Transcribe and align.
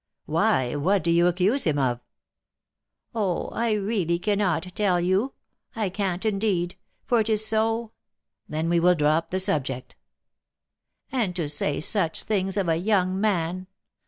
"Why, 0.25 0.75
what 0.75 1.03
do 1.03 1.13
they 1.13 1.19
accuse 1.29 1.65
him 1.65 1.77
of?" 1.77 1.99
"Oh, 3.13 3.49
I 3.49 3.73
really 3.73 4.17
cannot 4.17 4.63
tell 4.73 4.99
you! 4.99 5.33
I 5.75 5.89
can't, 5.91 6.25
indeed; 6.25 6.75
for 7.05 7.19
it 7.19 7.29
is 7.29 7.45
so" 7.45 7.91
"Then 8.49 8.67
we 8.67 8.79
will 8.79 8.95
drop 8.95 9.29
the 9.29 9.39
subject." 9.39 9.95
"And 11.11 11.35
to 11.35 11.47
say 11.47 11.79
such 11.81 12.23
things 12.23 12.57
of 12.57 12.67
a 12.67 12.77
young 12.77 13.19
man! 13.21 13.67